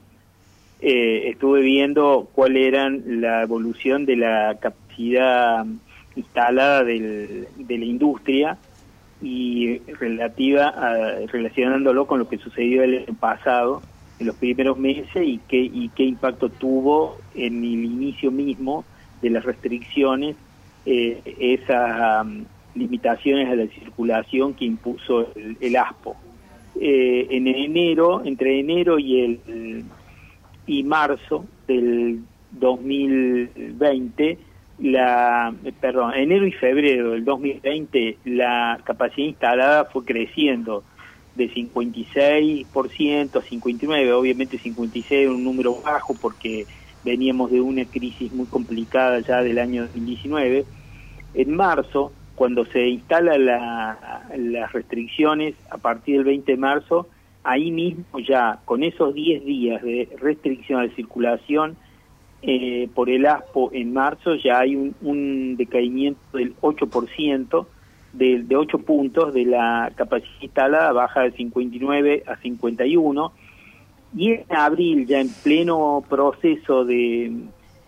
eh, 0.80 1.28
estuve 1.30 1.62
viendo 1.62 2.28
cuál 2.34 2.56
eran 2.56 3.20
la 3.20 3.42
evolución 3.42 4.04
de 4.04 4.16
la 4.16 4.58
capacidad 4.60 5.64
instalada 6.14 6.84
del- 6.84 7.48
de 7.56 7.78
la 7.78 7.84
industria 7.84 8.58
y 9.22 9.78
relativa 9.98 10.74
relacionándolo 11.32 12.06
con 12.06 12.18
lo 12.18 12.28
que 12.28 12.38
sucedió 12.38 12.82
el 12.82 13.04
pasado 13.18 13.82
en 14.18 14.26
los 14.26 14.36
primeros 14.36 14.78
meses 14.78 15.08
y 15.16 15.38
qué 15.48 15.58
y 15.58 15.88
qué 15.90 16.04
impacto 16.04 16.48
tuvo 16.50 17.18
en 17.34 17.64
el 17.64 17.84
inicio 17.84 18.30
mismo 18.30 18.84
de 19.22 19.30
las 19.30 19.44
restricciones 19.44 20.36
eh, 20.84 21.20
esas 21.38 22.24
um, 22.24 22.44
limitaciones 22.74 23.48
a 23.48 23.56
la 23.56 23.66
circulación 23.68 24.54
que 24.54 24.64
impuso 24.66 25.34
el, 25.34 25.56
el 25.60 25.76
ASPO 25.76 26.16
Eh, 26.78 27.28
en 27.30 27.46
enero 27.46 28.22
entre 28.22 28.60
enero 28.60 28.98
y 28.98 29.20
el 29.20 29.84
y 30.66 30.82
marzo 30.82 31.46
del 31.66 32.20
2020 32.50 34.38
la 34.80 35.54
eh, 35.64 35.72
perdón 35.80 36.12
enero 36.14 36.46
y 36.46 36.52
febrero 36.52 37.12
del 37.12 37.24
2020 37.24 38.18
la 38.26 38.78
capacidad 38.84 39.26
instalada 39.26 39.86
fue 39.86 40.04
creciendo 40.04 40.84
de 41.34 41.50
56% 41.50 43.36
a 43.36 43.42
59 43.42 44.12
obviamente 44.12 44.58
56 44.58 45.10
era 45.10 45.30
un 45.30 45.44
número 45.44 45.80
bajo 45.80 46.14
porque 46.20 46.66
veníamos 47.04 47.50
de 47.50 47.62
una 47.62 47.86
crisis 47.86 48.30
muy 48.32 48.48
complicada 48.48 49.20
ya 49.20 49.42
del 49.42 49.58
año 49.58 49.84
2019 49.84 50.66
en 51.32 51.56
marzo 51.56 52.12
cuando 52.36 52.64
se 52.66 52.86
instala 52.88 53.36
la- 53.38 54.28
las 54.36 54.72
restricciones 54.72 55.54
a 55.70 55.78
partir 55.78 56.16
del 56.18 56.24
20 56.24 56.52
de 56.52 56.58
marzo 56.58 57.08
ahí 57.42 57.70
mismo 57.70 58.18
ya 58.20 58.60
con 58.64 58.82
esos 58.84 59.14
10 59.14 59.44
días 59.44 59.82
de 59.82 60.08
restricción 60.20 60.86
la 60.86 60.94
circulación 60.94 61.76
eh, 62.42 62.88
por 62.94 63.08
el 63.10 63.26
ASPO 63.26 63.70
en 63.72 63.92
marzo 63.92 64.34
ya 64.36 64.60
hay 64.60 64.76
un, 64.76 64.94
un 65.00 65.56
decaimiento 65.56 66.20
del 66.36 66.54
8%, 66.60 67.66
de, 68.12 68.42
de 68.42 68.56
8 68.56 68.78
puntos 68.78 69.34
de 69.34 69.44
la 69.46 69.90
capacidad 69.96 70.30
instalada, 70.40 70.92
baja 70.92 71.22
de 71.22 71.32
59 71.32 72.22
a 72.26 72.36
51, 72.36 73.32
y 74.16 74.32
en 74.32 74.44
abril 74.50 75.06
ya 75.06 75.20
en 75.20 75.28
pleno 75.42 76.04
proceso 76.08 76.84
de, 76.84 77.32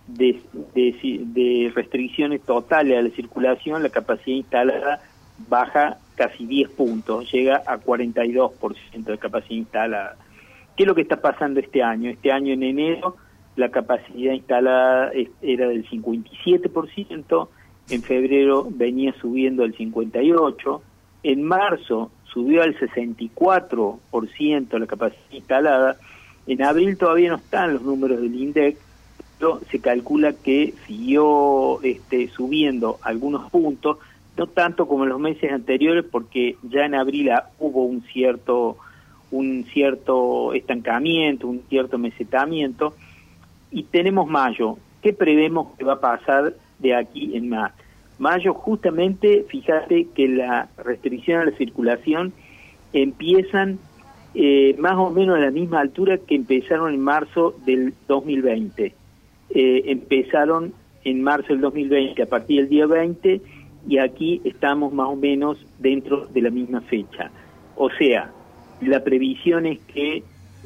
de, 0.08 1.72
restricciones 1.74 2.40
totales 2.42 2.98
a 2.98 3.02
la 3.02 3.10
circulación, 3.10 3.82
la 3.82 3.90
capacidad 3.90 4.36
instalada 4.36 5.00
baja 5.48 5.98
casi 6.16 6.46
10 6.46 6.70
puntos, 6.70 7.30
llega 7.30 7.62
a 7.66 7.78
42% 7.78 9.04
de 9.04 9.18
capacidad 9.18 9.56
instalada. 9.56 10.16
¿Qué 10.76 10.82
es 10.82 10.86
lo 10.86 10.94
que 10.94 11.02
está 11.02 11.20
pasando 11.20 11.60
este 11.60 11.82
año? 11.82 12.10
Este 12.10 12.32
año 12.32 12.54
en 12.54 12.62
enero 12.62 13.16
la 13.56 13.70
capacidad 13.70 14.32
instalada 14.32 15.10
era 15.42 15.68
del 15.68 15.88
57%, 15.88 17.48
en 17.90 18.02
febrero 18.02 18.68
venía 18.70 19.14
subiendo 19.20 19.64
al 19.64 19.74
58%, 19.74 20.80
en 21.24 21.42
marzo 21.42 22.12
subió 22.32 22.62
al 22.62 22.78
64% 22.78 24.78
la 24.78 24.86
capacidad 24.86 25.32
instalada, 25.32 25.96
en 26.46 26.62
abril 26.62 26.96
todavía 26.96 27.30
no 27.30 27.36
están 27.36 27.74
los 27.74 27.82
números 27.82 28.20
del 28.20 28.34
INDEC, 28.34 28.78
se 29.70 29.78
calcula 29.80 30.32
que 30.32 30.74
siguió 30.86 31.82
este, 31.82 32.28
subiendo 32.28 32.98
algunos 33.02 33.50
puntos, 33.50 33.98
no 34.36 34.46
tanto 34.46 34.86
como 34.86 35.04
en 35.04 35.10
los 35.10 35.20
meses 35.20 35.52
anteriores, 35.52 36.04
porque 36.10 36.56
ya 36.62 36.84
en 36.84 36.94
abril 36.94 37.30
ah, 37.30 37.50
hubo 37.58 37.84
un 37.84 38.02
cierto 38.02 38.76
un 39.30 39.66
cierto 39.72 40.54
estancamiento, 40.54 41.48
un 41.48 41.62
cierto 41.68 41.98
mesetamiento, 41.98 42.94
y 43.70 43.82
tenemos 43.82 44.26
mayo. 44.26 44.78
¿Qué 45.02 45.12
prevemos 45.12 45.76
que 45.76 45.84
va 45.84 45.94
a 45.94 46.00
pasar 46.00 46.54
de 46.78 46.94
aquí 46.94 47.36
en 47.36 47.50
más? 47.50 47.72
Mayo 48.18 48.54
justamente, 48.54 49.44
fíjate 49.48 50.08
que 50.14 50.28
la 50.28 50.68
restricción 50.78 51.40
a 51.40 51.44
la 51.44 51.56
circulación 51.56 52.32
empiezan 52.92 53.78
eh, 54.34 54.74
más 54.78 54.96
o 54.96 55.10
menos 55.10 55.36
a 55.36 55.40
la 55.40 55.50
misma 55.50 55.80
altura 55.80 56.18
que 56.18 56.34
empezaron 56.34 56.92
en 56.92 57.00
marzo 57.00 57.54
del 57.64 57.94
2020. 58.08 58.94
Eh, 59.50 59.82
empezaron 59.86 60.72
en 61.04 61.22
marzo 61.22 61.48
del 61.48 61.60
2020 61.60 62.22
a 62.22 62.26
partir 62.26 62.60
del 62.60 62.68
día 62.68 62.86
20 62.86 63.40
y 63.88 63.98
aquí 63.98 64.40
estamos 64.44 64.92
más 64.92 65.08
o 65.08 65.16
menos 65.16 65.58
dentro 65.78 66.26
de 66.26 66.42
la 66.42 66.50
misma 66.50 66.80
fecha. 66.82 67.30
O 67.76 67.88
sea, 67.90 68.30
la 68.80 69.02
previsión 69.02 69.66
es 69.66 69.78
que 69.92 70.22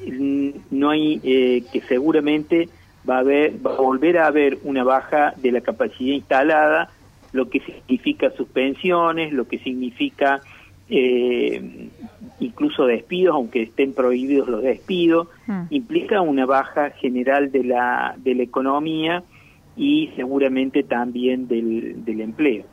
mm, 0.06 0.50
no 0.70 0.90
hay 0.90 1.20
eh, 1.22 1.64
que 1.72 1.80
seguramente 1.82 2.68
va 3.08 3.16
a 3.16 3.20
haber 3.20 3.64
va 3.64 3.74
a 3.74 3.80
volver 3.80 4.18
a 4.18 4.26
haber 4.26 4.58
una 4.64 4.84
baja 4.84 5.34
de 5.36 5.52
la 5.52 5.60
capacidad 5.60 6.14
instalada 6.14 6.90
lo 7.32 7.48
que 7.48 7.60
significa 7.60 8.30
suspensiones 8.36 9.32
lo 9.32 9.48
que 9.48 9.58
significa 9.58 10.40
eh, 10.94 11.88
incluso 12.40 12.84
despidos 12.86 13.34
aunque 13.34 13.62
estén 13.62 13.94
prohibidos 13.94 14.48
los 14.48 14.62
despidos 14.62 15.28
Mm. 15.46 15.62
implica 15.70 16.20
una 16.20 16.44
baja 16.46 16.90
general 16.90 17.50
de 17.50 17.64
la 17.64 18.14
de 18.18 18.34
la 18.34 18.42
economía 18.42 19.22
y 19.76 20.10
seguramente 20.16 20.82
también 20.82 21.48
del, 21.48 22.04
del 22.04 22.20
empleo 22.20 22.64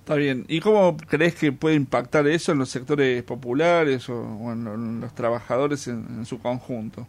Está 0.00 0.16
bien. 0.16 0.44
¿Y 0.48 0.58
cómo 0.58 0.96
crees 0.96 1.36
que 1.36 1.52
puede 1.52 1.76
impactar 1.76 2.26
eso 2.26 2.50
en 2.52 2.58
los 2.58 2.68
sectores 2.70 3.22
populares 3.22 4.08
o, 4.08 4.20
o 4.20 4.52
en, 4.52 4.64
lo- 4.64 4.74
en 4.74 5.00
los 5.00 5.14
trabajadores 5.14 5.86
en, 5.86 6.04
en 6.18 6.24
su 6.26 6.40
conjunto? 6.40 7.06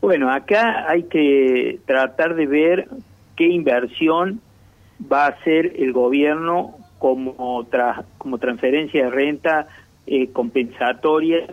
Bueno, 0.00 0.30
acá 0.30 0.88
hay 0.88 1.04
que 1.04 1.80
tratar 1.86 2.34
de 2.34 2.46
ver 2.46 2.88
qué 3.36 3.46
inversión 3.48 4.40
va 5.10 5.26
a 5.26 5.28
hacer 5.30 5.72
el 5.78 5.92
gobierno 5.92 6.76
como, 6.98 7.34
tra- 7.70 8.04
como 8.18 8.38
transferencia 8.38 9.04
de 9.04 9.10
renta 9.10 9.68
eh, 10.06 10.28
compensatoria, 10.32 11.46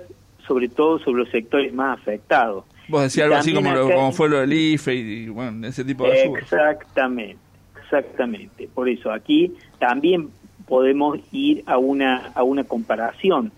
sobre 0.48 0.70
todo 0.70 1.00
sobre 1.00 1.24
los 1.24 1.30
sectores 1.30 1.74
más 1.74 2.00
afectados. 2.00 2.66
Vos 2.90 3.04
decías 3.04 3.26
algo 3.26 3.38
así 3.38 3.54
como, 3.54 3.72
lo- 3.72 3.90
como 3.90 4.12
fue 4.12 4.30
lo 4.30 4.40
del 4.40 4.54
IFE 4.54 4.94
y, 4.94 5.00
y, 5.00 5.30
bueno, 5.30 5.66
ese 5.68 5.86
tipo 5.86 6.06
de 6.06 6.22
ayudas. 6.24 6.44
Exactamente, 6.44 7.38
exactamente. 7.84 8.70
Por 8.74 8.90
eso 8.90 9.12
aquí 9.12 9.54
también 9.80 10.30
podemos 10.68 11.20
ir 11.32 11.64
a 11.66 11.78
una 11.78 12.32
a 12.36 12.44
una 12.44 12.64
comparación 12.64 13.52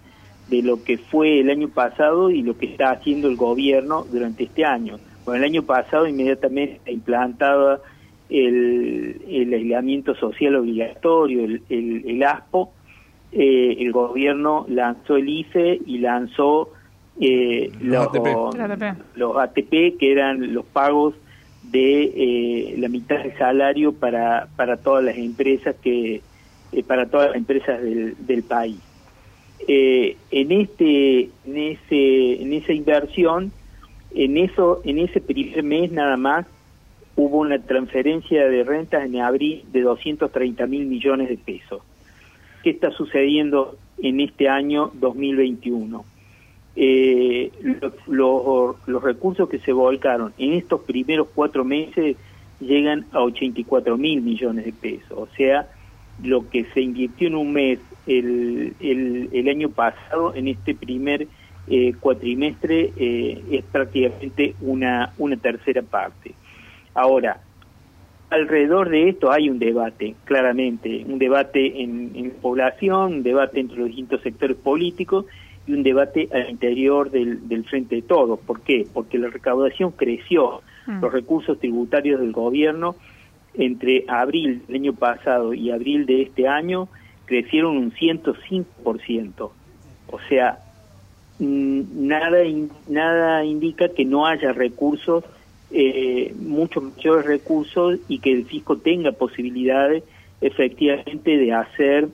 de 0.48 0.62
lo 0.62 0.84
que 0.84 0.98
fue 1.00 1.40
el 1.40 1.50
año 1.50 1.70
pasado 1.70 2.30
y 2.30 2.42
lo 2.44 2.56
que 2.58 2.68
está 2.68 2.92
haciendo 2.92 3.28
el 3.30 3.36
gobierno 3.36 4.06
durante 4.12 4.44
este 4.44 4.64
año. 4.64 5.00
Bueno, 5.26 5.40
el 5.44 5.50
año 5.52 5.64
pasado 5.64 6.08
inmediatamente 6.08 6.82
se 6.86 6.92
implantaba 6.92 7.80
el, 8.30 9.22
el 9.28 9.54
aislamiento 9.54 10.16
social 10.16 10.56
obligatorio, 10.56 11.44
el, 11.46 11.62
el, 11.70 12.04
el 12.08 12.24
ASPO, 12.24 12.72
eh, 13.32 13.78
el 13.80 13.92
gobierno 13.92 14.66
lanzó 14.70 15.18
el 15.18 15.30
IFE 15.30 15.82
y 15.86 15.98
lanzó 16.00 16.70
eh, 17.20 17.72
Los 17.82 18.08
ATP. 18.08 18.98
los 19.16 19.38
ATP, 19.38 19.98
que 19.98 20.12
eran 20.12 20.54
los 20.54 20.66
pagos 20.66 21.16
de 21.64 22.04
eh, 22.16 22.76
la 22.78 22.90
mitad 22.90 23.18
del 23.24 23.38
salario 23.38 23.94
para, 23.94 24.48
para 24.56 24.78
todas 24.78 25.04
las 25.04 25.18
empresas 25.18 25.76
que 25.82 26.22
eh, 26.72 26.84
para 26.84 27.08
todas 27.08 27.28
las 27.30 27.38
empresas 27.38 27.82
del, 27.82 28.16
del 28.26 28.44
país. 28.44 28.78
Eh, 29.68 30.18
en 30.32 30.52
este 30.52 31.30
en 31.46 31.58
ese 31.58 32.42
en 32.42 32.54
esa 32.54 32.74
inversión 32.74 33.52
en 34.14 34.38
eso 34.38 34.82
en 34.84 35.00
ese 35.00 35.22
primer 35.22 35.64
mes 35.64 35.92
nada 35.92 36.18
más 36.18 36.46
hubo 37.16 37.40
una 37.40 37.60
transferencia 37.60 38.48
de 38.48 38.64
rentas 38.64 39.06
en 39.06 39.22
abril 39.22 39.64
de 39.72 39.82
230 39.82 40.68
mil 40.68 40.86
millones 40.86 41.30
de 41.30 41.38
pesos. 41.38 41.82
¿Qué 42.64 42.72
está 42.72 42.92
sucediendo 42.92 43.78
en 44.00 44.20
este 44.20 44.50
año 44.50 44.92
2021? 44.96 46.04
Eh, 46.78 47.52
los, 48.08 48.76
recursos 49.02 49.48
que 49.48 49.60
se 49.60 49.72
volcaron 49.72 50.34
en 50.38 50.54
estos 50.54 50.82
primeros 50.82 51.28
cuatro 51.34 51.64
meses 51.64 52.18
llegan 52.60 53.06
a 53.14 53.22
84 53.22 53.98
mil 53.98 54.22
millones 54.22 54.66
de 54.66 54.74
pesos. 54.74 55.12
O 55.12 55.28
sea, 55.38 55.70
lo 56.22 56.50
que 56.50 56.66
se 56.74 56.82
invirtió 56.82 57.28
en 57.28 57.36
un 57.36 57.54
mes 57.54 57.80
el, 58.08 59.46
año 59.50 59.70
pasado, 59.70 60.34
en 60.36 60.50
este 60.50 60.76
primer 60.76 61.28
eh, 61.68 61.94
cuatrimestre, 62.00 62.92
eh, 62.98 63.42
es 63.52 63.64
prácticamente 63.64 64.56
una 64.62 65.12
tercera 65.42 65.82
parte. 65.82 66.34
Ahora, 66.96 67.42
alrededor 68.32 68.90
de 68.90 69.10
esto 69.10 69.32
hay 69.32 69.50
un 69.50 69.60
debate, 69.60 70.16
claramente, 70.24 71.06
un 71.08 71.20
debate 71.20 71.84
en, 71.84 72.12
en 72.16 72.32
población, 72.32 73.14
un 73.14 73.24
debate 73.24 73.60
entre 73.60 73.78
los 73.78 73.88
distintos 73.88 74.22
sectores 74.22 74.58
políticos 74.58 75.26
y 75.68 75.74
un 75.74 75.84
debate 75.84 76.28
al 76.34 76.50
interior 76.50 77.12
del, 77.12 77.48
del 77.48 77.66
Frente 77.66 77.96
de 77.98 78.02
Todos. 78.02 78.40
¿Por 78.40 78.62
qué? 78.62 78.88
Porque 78.92 79.20
la 79.20 79.28
recaudación 79.30 79.92
creció, 79.92 80.62
Mm. 80.88 81.02
los 81.02 81.12
recursos 81.12 81.60
tributarios 81.60 82.20
del 82.20 82.32
gobierno 82.32 82.96
entre 83.54 84.06
abril 84.08 84.64
del 84.68 84.76
año 84.78 84.94
pasado 84.94 85.54
y 85.54 85.72
abril 85.72 86.06
de 86.06 86.24
este 86.24 86.48
año 86.48 86.88
crecieron 87.26 87.78
un 87.78 87.92
105%. 87.92 89.52
O 90.08 90.20
sea, 90.30 90.60
nada, 91.40 92.38
nada 92.88 93.46
indica 93.46 93.90
que 93.90 94.06
no 94.06 94.28
haya 94.28 94.52
recursos, 94.52 95.24
eh, 95.78 96.34
muchos 96.40 96.82
mayores 96.84 97.26
recursos 97.26 98.00
y 98.08 98.20
que 98.20 98.32
el 98.32 98.46
fisco 98.46 98.78
tenga 98.78 99.12
posibilidades 99.12 100.04
efectivamente 100.42 101.38
de 101.38 101.52
hacer 101.54 102.08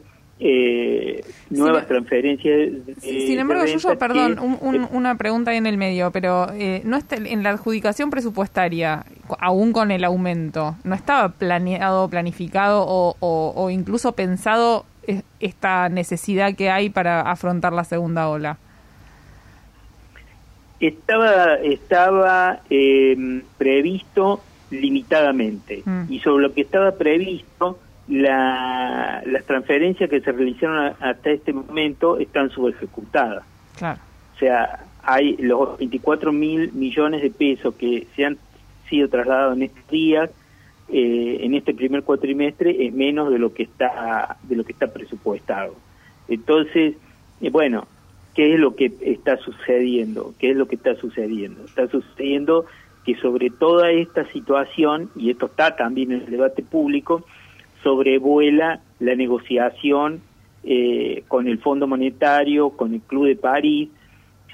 eh, 0.44 1.24
nuevas 1.52 1.82
Sin- 1.82 1.88
transferencias. 1.90 2.86
de- 2.88 2.96
Sin 3.00 3.38
embargo, 3.38 3.64
yo, 3.66 3.98
perdón, 4.00 4.36
que- 4.36 4.42
un- 4.42 4.58
un- 4.62 4.88
una 4.92 5.16
pregunta 5.16 5.52
ahí 5.52 5.58
en 5.58 5.68
el 5.68 5.78
medio, 5.78 6.10
pero 6.12 6.48
eh, 6.54 6.82
no 6.84 6.98
está 6.98 7.16
en 7.18 7.44
la 7.44 7.52
adjudicación 7.52 8.10
presupuestaria, 8.10 9.06
aún 9.38 9.72
con 9.72 9.92
el 9.92 10.04
aumento, 10.04 10.76
¿no 10.84 10.96
estaba 10.96 11.30
planeado, 11.30 12.10
planificado 12.10 12.84
o, 12.88 13.16
o- 13.20 13.54
o 13.56 13.70
incluso 13.70 14.14
pensado 14.14 14.86
eh, 15.08 15.22
esta 15.40 15.90
necesidad 15.90 16.56
que 16.56 16.72
hay 16.72 16.90
para 16.90 17.22
afrontar 17.22 17.74
la 17.74 17.84
segunda 17.84 18.28
ola? 18.28 18.58
Estaba, 20.82 21.56
estaba 21.56 22.62
eh, 22.70 23.16
previsto 23.58 24.44
limitadamente 24.72 25.84
Mm. 25.86 26.06
y 26.12 26.20
sobre 26.20 26.44
lo 26.48 26.54
que 26.54 26.62
estaba 26.62 26.98
previsto, 26.98 27.80
la, 28.08 29.22
las 29.26 29.46
transferencias 29.46 30.10
que 30.10 30.22
se 30.22 30.32
realizaron 30.32 30.78
a- 30.78 30.96
hasta 31.00 31.30
este 31.30 31.54
momento 31.54 32.18
están 32.18 32.50
subejecutadas. 32.50 33.44
Claro. 33.78 34.00
O 34.36 34.40
sea, 34.40 34.86
hay 35.04 35.36
los 35.38 35.78
24 35.78 36.32
mil 36.34 36.72
millones 36.74 37.22
de 37.22 37.30
pesos 37.32 37.76
que 37.76 38.08
se 38.16 38.26
han 38.26 38.38
sido 38.90 39.08
trasladados 39.08 39.56
en 39.58 39.64
estos 39.64 39.88
días, 39.90 40.30
eh, 40.90 41.38
en 41.42 41.54
este 41.54 41.74
primer 41.74 42.04
cuatrimestre, 42.04 42.86
es 42.88 42.92
menos 42.94 43.30
de 43.32 43.40
lo 43.40 43.54
que 43.54 43.64
está 43.64 44.38
de 44.42 44.56
lo 44.56 44.64
que 44.64 44.74
está 44.74 44.88
presupuestado. 44.88 45.76
Entonces, 46.28 46.96
eh, 47.40 47.50
bueno, 47.50 47.88
¿qué 48.36 48.54
es 48.54 48.60
lo 48.60 48.76
que 48.76 48.92
está 49.02 49.38
sucediendo? 49.38 50.34
¿Qué 50.40 50.52
es 50.52 50.56
lo 50.58 50.68
que 50.68 50.76
está 50.76 50.96
sucediendo? 50.96 51.64
Está 51.66 51.88
sucediendo 51.88 52.66
que 53.06 53.16
sobre 53.16 53.50
toda 53.50 53.92
esta 53.92 54.26
situación, 54.32 55.10
y 55.16 55.32
esto 55.32 55.48
está 55.48 55.76
también 55.76 56.12
en 56.12 56.22
el 56.22 56.32
debate 56.32 56.62
público, 56.64 57.26
sobrevuela 57.84 58.80
la 59.00 59.16
negociación 59.16 60.22
eh, 60.64 61.24
con 61.28 61.48
el 61.48 61.58
Fondo 61.60 61.88
Monetario, 61.88 62.70
con 62.72 62.94
el 62.94 63.02
Club 63.02 63.26
de 63.26 63.36
París, 63.36 63.90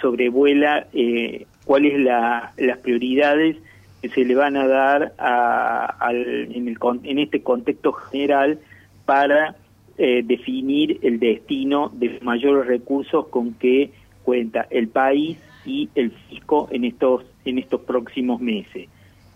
sobrevuela 0.02 0.88
eh, 0.94 1.46
cuáles 1.66 2.00
la, 2.00 2.54
las 2.58 2.78
prioridades 2.80 3.58
que 4.02 4.10
se 4.10 4.24
le 4.24 4.36
van 4.36 4.56
a 4.56 4.68
dar 4.68 5.14
a- 5.18 5.86
al- 6.00 6.52
en, 6.56 6.68
el, 6.68 6.78
en 7.04 7.20
este 7.20 7.42
contexto 7.42 7.92
general 7.94 8.60
para 9.06 9.56
eh, 9.98 10.22
definir 10.24 11.00
el 11.02 11.20
destino 11.20 11.92
de 11.94 12.10
los 12.10 12.22
mayores 12.22 12.68
recursos 12.68 13.28
con 13.30 13.56
que 13.56 13.92
cuenta 14.24 14.68
el 14.70 14.90
país 14.90 15.38
y 15.66 15.90
el 15.96 16.12
fisco 16.12 16.68
en 16.72 16.86
estos 16.86 17.24
en 17.46 17.58
estos 17.58 17.82
próximos 17.82 18.40
meses 18.40 18.90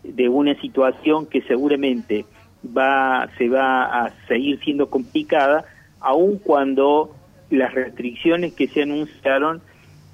de 0.04 0.30
una 0.30 0.54
situación 0.62 1.26
que 1.26 1.42
seguramente 1.42 2.26
va 2.66 3.28
se 3.38 3.50
va 3.50 4.06
a 4.06 4.14
seguir 4.28 4.60
siendo 4.60 4.90
complicada 4.90 5.66
aun 6.00 6.38
cuando 6.38 7.16
las 7.50 7.74
restricciones 7.74 8.54
que 8.54 8.68
se 8.68 8.84
anunciaron 8.84 9.62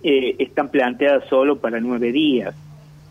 eh, 0.01 0.35
están 0.39 0.69
planteadas 0.69 1.27
solo 1.27 1.59
para 1.59 1.81
nueve 1.81 2.11
días 2.11 2.55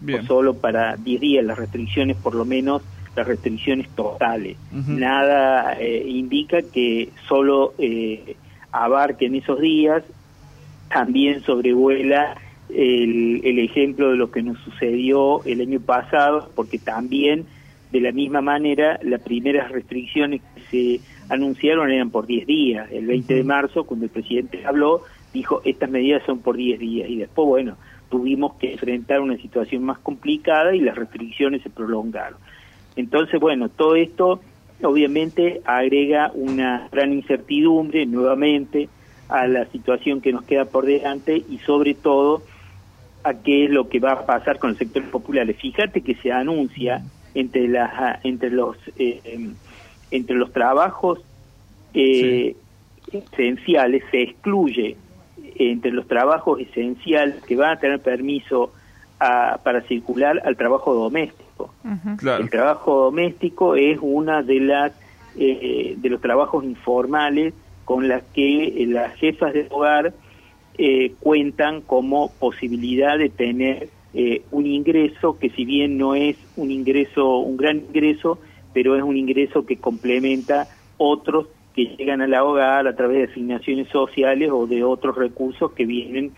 Bien. 0.00 0.20
o 0.20 0.26
solo 0.26 0.54
para 0.54 0.96
diez 0.96 1.20
días 1.20 1.44
las 1.44 1.58
restricciones 1.58 2.16
por 2.16 2.34
lo 2.34 2.44
menos 2.44 2.82
las 3.16 3.26
restricciones 3.26 3.88
totales. 3.90 4.56
Nada 4.70 5.72
eh, 5.80 6.04
indica 6.06 6.58
que 6.62 7.10
solo 7.28 7.72
eh, 7.78 8.36
abarquen 8.70 9.34
esos 9.34 9.60
días. 9.60 10.04
También 10.88 11.42
sobrevuela 11.42 12.36
el, 12.68 13.40
el 13.42 13.58
ejemplo 13.58 14.10
de 14.10 14.16
lo 14.16 14.30
que 14.30 14.42
nos 14.42 14.58
sucedió 14.60 15.42
el 15.44 15.60
año 15.62 15.80
pasado, 15.80 16.50
porque 16.54 16.78
también 16.78 17.46
de 17.90 18.00
la 18.00 18.12
misma 18.12 18.40
manera 18.40 18.98
las 19.02 19.20
primeras 19.22 19.70
restricciones 19.70 20.42
que 20.54 20.60
se 20.70 21.00
anunciaron 21.32 21.90
eran 21.90 22.10
por 22.10 22.26
10 22.26 22.46
días. 22.46 22.88
El 22.92 23.06
20 23.06 23.34
de 23.34 23.44
marzo, 23.44 23.84
cuando 23.84 24.04
el 24.04 24.10
presidente 24.10 24.66
habló, 24.66 25.02
dijo 25.32 25.62
estas 25.64 25.90
medidas 25.90 26.22
son 26.26 26.40
por 26.40 26.56
10 26.56 26.78
días 26.78 27.08
y 27.08 27.16
después, 27.16 27.46
bueno, 27.48 27.76
tuvimos 28.08 28.54
que 28.54 28.72
enfrentar 28.72 29.20
una 29.20 29.36
situación 29.36 29.84
más 29.84 29.98
complicada 29.98 30.74
y 30.74 30.80
las 30.80 30.96
restricciones 30.96 31.62
se 31.62 31.70
prolongaron. 31.70 32.38
Entonces, 32.96 33.38
bueno, 33.40 33.68
todo 33.68 33.94
esto 33.96 34.40
obviamente 34.82 35.60
agrega 35.64 36.30
una 36.34 36.88
gran 36.90 37.12
incertidumbre 37.12 38.06
nuevamente 38.06 38.88
a 39.28 39.46
la 39.46 39.66
situación 39.70 40.20
que 40.20 40.32
nos 40.32 40.44
queda 40.44 40.66
por 40.66 40.86
delante 40.86 41.36
y 41.48 41.58
sobre 41.60 41.94
todo 41.94 42.42
a 43.24 43.34
qué 43.34 43.64
es 43.64 43.70
lo 43.70 43.88
que 43.88 43.98
va 44.00 44.12
a 44.12 44.26
pasar 44.26 44.58
con 44.58 44.70
el 44.70 44.78
sector 44.78 45.10
popular. 45.10 45.52
Fíjate 45.54 46.00
que 46.02 46.14
se 46.16 46.30
anuncia 46.32 47.02
entre 47.34 47.68
las 47.68 48.24
entre 48.24 48.50
los 48.50 48.76
eh, 48.98 49.20
em, 49.24 49.54
entre 50.10 50.36
los 50.36 50.52
trabajos 50.52 51.18
eh, 51.94 52.54
esenciales 53.12 54.02
se 54.10 54.22
excluye 54.22 54.96
entre 55.58 55.90
los 55.90 56.06
trabajos 56.06 56.60
esenciales 56.60 57.42
que 57.44 57.56
van 57.56 57.72
a 57.76 57.80
tener 57.80 58.00
permiso 58.00 58.72
a- 59.18 59.58
para 59.64 59.80
circular 59.82 60.40
al 60.44 60.56
trabajo 60.56 60.94
doméstico. 60.94 61.45
Claro. 62.18 62.42
El 62.42 62.50
trabajo 62.50 63.04
doméstico 63.04 63.76
es 63.76 63.98
una 64.00 64.42
de 64.42 64.60
las 64.60 64.92
eh, 65.36 65.94
de 65.98 66.08
los 66.10 66.20
trabajos 66.20 66.64
informales 66.64 67.54
con 67.84 68.08
las 68.08 68.22
que 68.34 68.64
eh, 68.82 68.86
las 68.86 69.14
jefas 69.14 69.54
de 69.54 69.66
hogar 69.70 70.12
eh, 70.76 71.14
cuentan 71.20 71.80
como 71.80 72.30
posibilidad 72.38 73.16
de 73.16 73.30
tener 73.30 73.88
eh, 74.12 74.42
un 74.50 74.66
ingreso 74.66 75.38
que 75.38 75.50
si 75.50 75.64
bien 75.64 75.96
no 75.96 76.14
es 76.14 76.36
un 76.56 76.70
ingreso 76.70 77.38
un 77.38 77.56
gran 77.56 77.78
ingreso 77.78 78.38
pero 78.74 78.96
es 78.96 79.02
un 79.02 79.16
ingreso 79.16 79.64
que 79.64 79.76
complementa 79.76 80.68
otros 80.98 81.46
que 81.74 81.96
llegan 81.96 82.20
al 82.20 82.34
hogar 82.34 82.86
a 82.86 82.96
través 82.96 83.18
de 83.18 83.32
asignaciones 83.32 83.88
sociales 83.88 84.50
o 84.52 84.66
de 84.66 84.82
otros 84.82 85.16
recursos 85.16 85.72
que 85.72 85.86
vienen 85.86 86.32